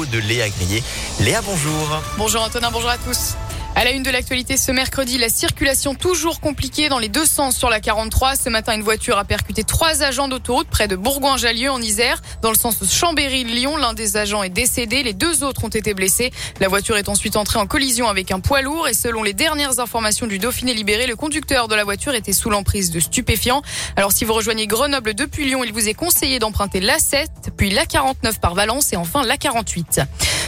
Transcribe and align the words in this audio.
de 0.00 0.18
Léa 0.18 0.48
Grillet. 0.48 0.82
Léa, 1.20 1.42
bonjour. 1.42 2.02
Bonjour 2.16 2.42
Antonin, 2.42 2.70
bonjour 2.70 2.90
à 2.90 2.98
tous. 2.98 3.36
À 3.74 3.84
la 3.84 3.92
une 3.92 4.02
de 4.02 4.10
l'actualité 4.10 4.58
ce 4.58 4.70
mercredi, 4.70 5.16
la 5.16 5.30
circulation 5.30 5.94
toujours 5.94 6.40
compliquée 6.40 6.90
dans 6.90 6.98
les 6.98 7.08
deux 7.08 7.24
sens 7.24 7.56
sur 7.56 7.70
la 7.70 7.80
43. 7.80 8.36
Ce 8.36 8.50
matin, 8.50 8.74
une 8.74 8.82
voiture 8.82 9.16
a 9.16 9.24
percuté 9.24 9.64
trois 9.64 10.02
agents 10.02 10.28
d'autoroute 10.28 10.68
près 10.68 10.88
de 10.88 10.94
Bourgoin-Jallieu 10.94 11.70
en 11.70 11.80
Isère. 11.80 12.20
Dans 12.42 12.50
le 12.50 12.56
sens 12.56 12.76
Chambéry-Lyon, 12.84 13.78
l'un 13.78 13.94
des 13.94 14.18
agents 14.18 14.42
est 14.42 14.50
décédé, 14.50 15.02
les 15.02 15.14
deux 15.14 15.42
autres 15.42 15.64
ont 15.64 15.68
été 15.68 15.94
blessés. 15.94 16.32
La 16.60 16.68
voiture 16.68 16.98
est 16.98 17.08
ensuite 17.08 17.36
entrée 17.36 17.58
en 17.58 17.66
collision 17.66 18.08
avec 18.08 18.30
un 18.30 18.40
poids 18.40 18.60
lourd 18.60 18.88
et 18.88 18.94
selon 18.94 19.22
les 19.22 19.32
dernières 19.32 19.80
informations 19.80 20.26
du 20.26 20.38
Dauphiné 20.38 20.74
libéré, 20.74 21.06
le 21.06 21.16
conducteur 21.16 21.66
de 21.66 21.74
la 21.74 21.84
voiture 21.84 22.14
était 22.14 22.34
sous 22.34 22.50
l'emprise 22.50 22.90
de 22.90 23.00
stupéfiants. 23.00 23.62
Alors 23.96 24.12
si 24.12 24.26
vous 24.26 24.34
rejoignez 24.34 24.66
Grenoble 24.66 25.14
depuis 25.14 25.46
Lyon, 25.46 25.64
il 25.64 25.72
vous 25.72 25.88
est 25.88 25.94
conseillé 25.94 26.38
d'emprunter 26.38 26.80
l'A7, 26.80 27.26
puis 27.56 27.70
l'A49 27.70 28.38
par 28.38 28.54
Valence 28.54 28.92
et 28.92 28.96
enfin 28.96 29.22
l'A48. 29.24 30.04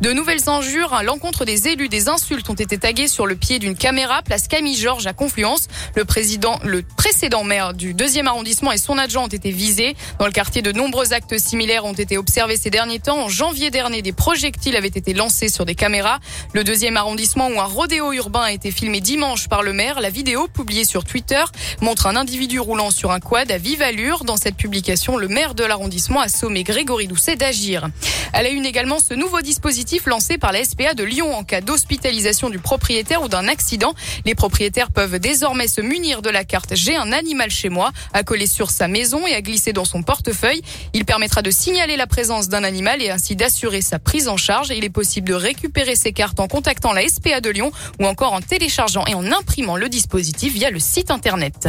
De 0.00 0.12
nouvelles 0.12 0.48
injures 0.48 0.94
à 0.94 1.02
l'encontre 1.02 1.44
des 1.44 1.66
élus, 1.66 1.88
des 1.88 2.08
insultes 2.08 2.48
ont 2.48 2.54
été 2.54 2.78
taguées 2.78 3.08
sur 3.08 3.26
le 3.26 3.34
pied 3.34 3.58
d'une 3.58 3.74
caméra, 3.74 4.22
place 4.22 4.46
Camille 4.46 4.76
Georges 4.76 5.08
à 5.08 5.12
Confluence. 5.12 5.66
Le 5.96 6.04
président, 6.04 6.60
le 6.62 6.82
précédent 6.82 7.42
maire 7.42 7.74
du 7.74 7.94
deuxième 7.94 8.28
arrondissement 8.28 8.70
et 8.70 8.78
son 8.78 8.96
adjoint 8.96 9.24
ont 9.24 9.26
été 9.28 9.50
visés. 9.50 9.96
Dans 10.20 10.26
le 10.26 10.30
quartier, 10.30 10.62
de 10.62 10.70
nombreux 10.70 11.12
actes 11.14 11.36
similaires 11.38 11.84
ont 11.84 11.94
été 11.94 12.16
observés 12.16 12.56
ces 12.56 12.70
derniers 12.70 13.00
temps. 13.00 13.24
En 13.24 13.28
janvier 13.28 13.70
dernier, 13.70 14.00
des 14.00 14.12
projectiles 14.12 14.76
avaient 14.76 14.86
été 14.86 15.14
lancés 15.14 15.48
sur 15.48 15.64
des 15.64 15.74
caméras. 15.74 16.20
Le 16.52 16.62
deuxième 16.62 16.96
arrondissement 16.96 17.48
où 17.48 17.60
un 17.60 17.64
rodéo 17.64 18.12
urbain 18.12 18.42
a 18.42 18.52
été 18.52 18.70
filmé 18.70 19.00
dimanche 19.00 19.48
par 19.48 19.64
le 19.64 19.72
maire. 19.72 20.00
La 20.00 20.10
vidéo 20.10 20.46
publiée 20.46 20.84
sur 20.84 21.02
Twitter 21.02 21.42
montre 21.80 22.06
un 22.06 22.14
individu 22.14 22.60
roulant 22.60 22.92
sur 22.92 23.10
un 23.10 23.18
quad 23.18 23.50
à 23.50 23.58
vive 23.58 23.82
allure. 23.82 24.22
Dans 24.22 24.36
cette 24.36 24.56
publication, 24.56 25.16
le 25.16 25.26
maire 25.26 25.56
de 25.56 25.64
l'arrondissement 25.64 26.20
a 26.20 26.28
sommé 26.28 26.62
Grégory 26.62 27.08
Doucet 27.08 27.34
d'agir. 27.34 27.88
Elle 28.32 28.46
a 28.46 28.50
une 28.50 28.64
également 28.64 29.00
ce 29.00 29.14
nouveau 29.14 29.40
dispositif 29.40 29.87
lancé 30.06 30.38
par 30.38 30.52
la 30.52 30.64
SPA 30.64 30.94
de 30.94 31.02
Lyon 31.04 31.34
en 31.34 31.44
cas 31.44 31.60
d'hospitalisation 31.60 32.50
du 32.50 32.58
propriétaire 32.58 33.22
ou 33.22 33.28
d'un 33.28 33.48
accident. 33.48 33.94
Les 34.24 34.34
propriétaires 34.34 34.90
peuvent 34.90 35.18
désormais 35.18 35.68
se 35.68 35.80
munir 35.80 36.22
de 36.22 36.30
la 36.30 36.44
carte 36.44 36.74
J'ai 36.74 36.96
un 36.96 37.12
animal 37.12 37.50
chez 37.50 37.68
moi 37.68 37.90
à 38.12 38.22
coller 38.22 38.46
sur 38.46 38.70
sa 38.70 38.88
maison 38.88 39.26
et 39.26 39.34
à 39.34 39.40
glisser 39.40 39.72
dans 39.72 39.84
son 39.84 40.02
portefeuille. 40.02 40.62
Il 40.92 41.04
permettra 41.04 41.42
de 41.42 41.50
signaler 41.50 41.96
la 41.96 42.06
présence 42.06 42.48
d'un 42.48 42.64
animal 42.64 43.02
et 43.02 43.10
ainsi 43.10 43.36
d'assurer 43.36 43.80
sa 43.80 43.98
prise 43.98 44.28
en 44.28 44.36
charge. 44.36 44.68
Il 44.70 44.84
est 44.84 44.90
possible 44.90 45.28
de 45.28 45.34
récupérer 45.34 45.96
ces 45.96 46.12
cartes 46.12 46.40
en 46.40 46.48
contactant 46.48 46.92
la 46.92 47.06
SPA 47.08 47.40
de 47.40 47.50
Lyon 47.50 47.72
ou 47.98 48.06
encore 48.06 48.32
en 48.32 48.40
téléchargeant 48.40 49.04
et 49.06 49.14
en 49.14 49.24
imprimant 49.32 49.76
le 49.76 49.88
dispositif 49.88 50.52
via 50.52 50.70
le 50.70 50.80
site 50.80 51.10
internet. 51.10 51.68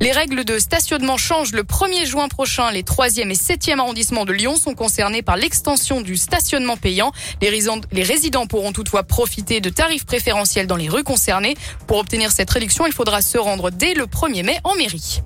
Les 0.00 0.12
règles 0.12 0.44
de 0.44 0.58
stationnement 0.58 1.16
changent 1.16 1.52
le 1.52 1.62
1er 1.62 2.06
juin 2.06 2.28
prochain. 2.28 2.70
Les 2.70 2.82
3e 2.82 3.30
et 3.30 3.34
7e 3.34 3.78
arrondissements 3.78 4.24
de 4.24 4.32
Lyon 4.32 4.56
sont 4.56 4.74
concernés 4.74 5.22
par 5.22 5.36
l'extension 5.36 6.00
du 6.00 6.16
stationnement 6.16 6.76
payant. 6.76 7.12
Les 7.40 7.48
résidents, 7.48 8.46
pourront 8.46 8.72
toutefois 8.72 9.02
profiter 9.02 9.60
de 9.60 9.70
tarifs 9.70 10.04
préférentiels 10.04 10.66
dans 10.66 10.76
les 10.76 10.88
rues 10.88 11.04
concernées. 11.04 11.56
Pour 11.86 11.98
obtenir 11.98 12.30
cette 12.30 12.50
réduction, 12.50 12.86
il 12.86 12.92
faudra 12.92 13.22
se 13.22 13.38
rendre 13.38 13.70
dès 13.70 13.94
le 13.94 14.04
1er 14.04 14.44
mai 14.44 14.58
en 14.64 14.74
mairie. 14.74 15.22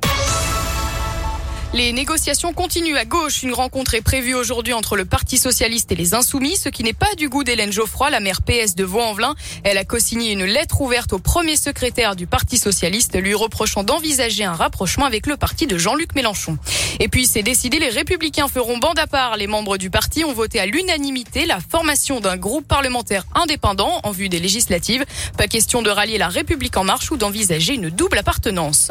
Les 1.72 1.92
négociations 1.92 2.52
continuent 2.52 2.96
à 2.96 3.04
gauche. 3.04 3.44
Une 3.44 3.54
rencontre 3.54 3.94
est 3.94 4.00
prévue 4.00 4.34
aujourd'hui 4.34 4.72
entre 4.72 4.96
le 4.96 5.04
Parti 5.04 5.38
socialiste 5.38 5.92
et 5.92 5.94
les 5.94 6.14
Insoumis, 6.14 6.56
ce 6.56 6.68
qui 6.68 6.82
n'est 6.82 6.92
pas 6.92 7.14
du 7.16 7.28
goût 7.28 7.44
d'Hélène 7.44 7.70
Geoffroy, 7.70 8.10
la 8.10 8.18
maire 8.18 8.42
PS 8.42 8.74
de 8.74 8.82
Vaux-en-Velin. 8.82 9.36
Elle 9.62 9.78
a 9.78 9.84
co-signé 9.84 10.32
une 10.32 10.44
lettre 10.44 10.80
ouverte 10.80 11.12
au 11.12 11.20
premier 11.20 11.54
secrétaire 11.56 12.16
du 12.16 12.26
Parti 12.26 12.58
socialiste, 12.58 13.16
lui 13.16 13.34
reprochant 13.34 13.84
d'envisager 13.84 14.42
un 14.42 14.52
rapprochement 14.52 15.04
avec 15.04 15.28
le 15.28 15.36
parti 15.36 15.68
de 15.68 15.78
Jean-Luc 15.78 16.16
Mélenchon. 16.16 16.58
Et 16.98 17.06
puis, 17.06 17.24
c'est 17.24 17.44
décidé, 17.44 17.78
les 17.78 17.91
Républicains 17.91 18.48
feront 18.48 18.78
bande 18.78 18.98
à 18.98 19.06
part. 19.06 19.36
Les 19.36 19.46
membres 19.46 19.76
du 19.76 19.91
parti 19.91 20.24
ont 20.24 20.32
voté 20.32 20.58
à 20.58 20.66
l'unanimité 20.66 21.46
la 21.46 21.60
formation 21.60 22.18
d'un 22.18 22.36
groupe 22.36 22.66
parlementaire 22.66 23.26
indépendant 23.36 24.00
en 24.02 24.10
vue 24.10 24.28
des 24.28 24.41
législatives. 24.41 25.04
Pas 25.38 25.46
question 25.46 25.82
de 25.82 25.91
rallier 25.91 26.18
la 26.18 26.28
République 26.28 26.76
en 26.76 26.82
marche 26.82 27.12
ou 27.12 27.16
d'envisager 27.16 27.74
une 27.74 27.91
double 27.91 28.18
appartenance. 28.18 28.91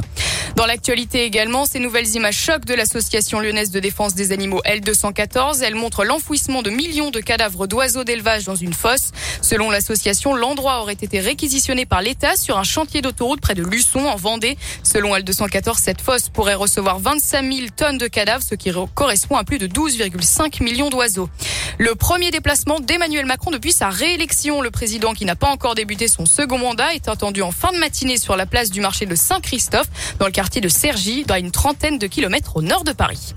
Dans 0.60 0.66
l'actualité 0.66 1.24
également, 1.24 1.66
ces 1.66 1.80
nouvelles 1.80 2.18
images 2.18 2.36
choquent 2.36 2.66
de 2.66 2.74
l'association 2.74 3.40
lyonnaise 3.40 3.72
de 3.72 3.80
défense 3.80 4.14
des 4.14 4.34
animaux 4.34 4.62
L214. 4.66 5.64
Elles 5.64 5.74
montrent 5.74 6.04
l'enfouissement 6.04 6.62
de 6.62 6.70
millions 6.70 7.12
de 7.12 7.22
cadavres 7.22 7.66
d'oiseaux 7.66 8.04
d'élevage 8.04 8.44
dans 8.44 8.56
une 8.56 8.74
fosse. 8.74 9.12
Selon 9.42 9.70
l'association, 9.70 10.36
l'endroit 10.36 10.82
aurait 10.82 10.98
été 11.00 11.22
réquisitionné 11.22 11.86
par 11.86 12.02
l'État 12.02 12.36
sur 12.36 12.58
un 12.58 12.66
chantier 12.66 13.02
d'autoroute 13.02 13.40
près 13.40 13.56
de 13.56 13.64
Luçon 13.64 14.02
en 14.02 14.18
Vendée. 14.18 14.58
Selon 14.84 15.16
L214, 15.16 15.78
cette 15.78 16.02
fosse 16.02 16.28
pourrait 16.28 16.56
recevoir 16.56 17.00
25 17.00 17.54
000 17.54 17.68
tonnes 17.74 17.98
de 17.98 18.08
cadavres, 18.08 18.44
ce 18.44 18.56
qui 18.56 18.70
correspond 18.96 19.38
à 19.38 19.46
plus 19.46 19.60
de 19.60 19.68
12,5 19.68 20.62
millions 20.62 20.90
d'oiseaux. 20.90 21.30
Le 21.78 21.96
premier 21.96 22.32
déplacement 22.32 22.82
d'Emmanuel 22.82 23.26
Macron 23.26 23.52
depuis 23.52 23.72
sa 23.72 23.88
réélection. 23.88 24.62
Le 24.62 24.72
président 24.72 25.14
qui 25.14 25.24
n'a 25.24 25.38
pas 25.38 25.48
encore 25.48 25.76
débuté 25.76 26.10
son 26.10 26.26
second 26.26 26.58
mandat 26.58 26.94
est 26.96 27.08
attendu 27.08 27.44
en 27.44 27.52
fin 27.52 27.72
de 27.72 27.78
matinée 27.78 28.18
sur 28.18 28.36
la 28.36 28.46
place 28.46 28.72
du 28.72 28.82
marché 28.82 29.06
de 29.06 29.16
Saint-Christophe 29.16 29.88
dans 30.20 30.26
le 30.26 30.34
de 30.58 30.68
Cergy, 30.68 31.24
dans 31.26 31.36
une 31.36 31.52
trentaine 31.52 32.00
de 32.00 32.08
kilomètres 32.08 32.58
au 32.58 32.64
nord 32.64 32.84
de 32.84 32.92
Paris. 32.92 33.36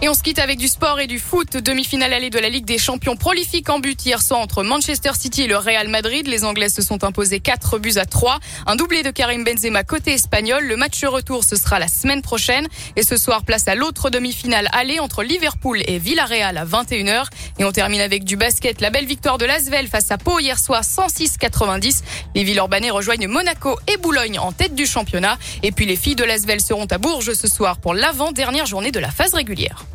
Et 0.00 0.08
on 0.08 0.14
se 0.14 0.22
quitte 0.22 0.38
avec 0.38 0.58
du 0.58 0.68
sport 0.68 1.00
et 1.00 1.08
du 1.08 1.18
foot. 1.18 1.56
Demi-finale 1.56 2.12
allée 2.12 2.30
de 2.30 2.38
la 2.38 2.48
Ligue 2.48 2.64
des 2.64 2.78
Champions 2.78 3.16
prolifique 3.16 3.68
en 3.68 3.80
but 3.80 4.06
hier 4.06 4.22
soir 4.22 4.38
entre 4.38 4.62
Manchester 4.62 5.10
City 5.18 5.42
et 5.42 5.46
le 5.48 5.56
Real 5.56 5.88
Madrid. 5.88 6.28
Les 6.28 6.44
Anglais 6.44 6.68
se 6.68 6.82
sont 6.82 7.02
imposés 7.02 7.40
4 7.40 7.80
buts 7.80 7.96
à 7.96 8.06
3. 8.06 8.38
Un 8.68 8.76
doublé 8.76 9.02
de 9.02 9.10
Karim 9.10 9.42
Benzema 9.42 9.82
côté 9.82 10.12
espagnol. 10.12 10.64
Le 10.64 10.76
match 10.76 11.04
retour, 11.04 11.42
ce 11.42 11.56
sera 11.56 11.80
la 11.80 11.88
semaine 11.88 12.22
prochaine. 12.22 12.68
Et 12.94 13.02
ce 13.02 13.16
soir, 13.16 13.42
place 13.42 13.66
à 13.66 13.74
l'autre 13.74 14.08
demi-finale 14.08 14.68
allée 14.70 15.00
entre 15.00 15.24
Liverpool 15.24 15.82
et 15.84 15.98
Villarreal 15.98 16.58
à 16.58 16.64
21h. 16.64 17.24
Et 17.58 17.64
on 17.64 17.72
termine 17.72 18.00
avec 18.00 18.22
du 18.22 18.36
basket. 18.36 18.80
La 18.80 18.90
belle 18.90 19.06
victoire 19.06 19.36
de 19.36 19.46
Lasvel 19.46 19.88
face 19.88 20.12
à 20.12 20.16
Pau 20.16 20.38
hier 20.38 20.60
soir 20.60 20.82
106-90. 20.82 22.04
Les 22.36 22.44
Villeurbanais 22.44 22.90
rejoignent 22.90 23.26
Monaco 23.26 23.76
et 23.92 23.96
Boulogne 23.96 24.38
en 24.38 24.52
tête 24.52 24.76
du 24.76 24.86
championnat. 24.86 25.38
Et 25.64 25.72
puis 25.72 25.86
les 25.86 25.96
filles 25.96 26.14
de 26.14 26.22
Lasvel 26.22 26.60
seront 26.60 26.86
à 26.86 26.98
Bourges 26.98 27.32
ce 27.32 27.48
soir 27.48 27.78
pour 27.78 27.94
l'avant-dernière 27.94 28.66
journée 28.66 28.92
de 28.92 29.00
la 29.00 29.10
phase 29.10 29.34
régulière. 29.34 29.87